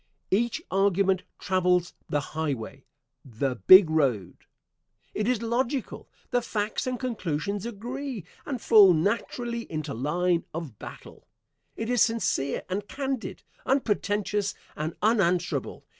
[0.31, 2.85] Each argument travels the highway
[3.23, 4.35] "the big road."
[5.13, 6.09] It is logical.
[6.31, 11.27] The facts and conclusions agree, and fall naturally into line of battle.
[11.75, 15.85] It is sincere and candid unpretentious and unanswerable.